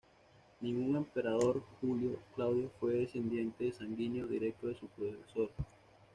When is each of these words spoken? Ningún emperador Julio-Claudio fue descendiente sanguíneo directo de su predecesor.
Ningún 0.61 0.95
emperador 0.95 1.61
Julio-Claudio 1.79 2.71
fue 2.79 2.95
descendiente 2.95 3.71
sanguíneo 3.71 4.25
directo 4.25 4.65
de 4.65 4.73
su 4.75 4.87
predecesor. 4.87 5.51